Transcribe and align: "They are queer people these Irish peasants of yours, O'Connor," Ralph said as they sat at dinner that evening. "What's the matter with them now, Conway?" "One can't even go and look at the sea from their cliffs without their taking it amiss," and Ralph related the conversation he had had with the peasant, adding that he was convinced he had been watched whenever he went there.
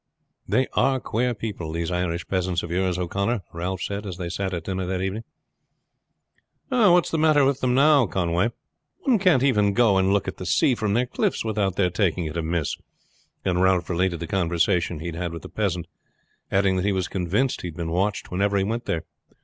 "They 0.47 0.65
are 0.73 0.99
queer 0.99 1.35
people 1.35 1.71
these 1.71 1.91
Irish 1.91 2.27
peasants 2.27 2.63
of 2.63 2.71
yours, 2.71 2.97
O'Connor," 2.97 3.43
Ralph 3.53 3.83
said 3.83 4.07
as 4.07 4.17
they 4.17 4.29
sat 4.29 4.51
at 4.51 4.63
dinner 4.63 4.87
that 4.87 4.99
evening. 4.99 5.23
"What's 6.69 7.11
the 7.11 7.19
matter 7.19 7.45
with 7.45 7.59
them 7.61 7.75
now, 7.75 8.07
Conway?" 8.07 8.49
"One 9.01 9.19
can't 9.19 9.43
even 9.43 9.73
go 9.73 9.99
and 9.99 10.11
look 10.11 10.27
at 10.27 10.37
the 10.37 10.45
sea 10.47 10.73
from 10.73 10.95
their 10.95 11.05
cliffs 11.05 11.45
without 11.45 11.75
their 11.75 11.91
taking 11.91 12.25
it 12.25 12.35
amiss," 12.35 12.77
and 13.45 13.61
Ralph 13.61 13.91
related 13.91 14.19
the 14.19 14.25
conversation 14.25 15.01
he 15.01 15.05
had 15.05 15.15
had 15.17 15.33
with 15.33 15.43
the 15.43 15.49
peasant, 15.49 15.85
adding 16.51 16.77
that 16.77 16.85
he 16.85 16.91
was 16.93 17.07
convinced 17.07 17.61
he 17.61 17.67
had 17.67 17.75
been 17.77 17.91
watched 17.91 18.31
whenever 18.31 18.57
he 18.57 18.63
went 18.63 18.85
there. 18.85 19.03